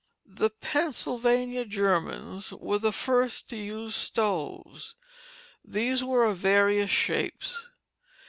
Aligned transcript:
The 0.25 0.49
Pennsylvania 0.49 1.63
Germans 1.63 2.51
were 2.53 2.79
the 2.79 2.91
first 2.91 3.51
to 3.51 3.55
use 3.55 3.93
stoves. 3.95 4.95
These 5.63 6.03
were 6.03 6.25
of 6.25 6.37
various 6.39 6.89
shapes. 6.89 7.67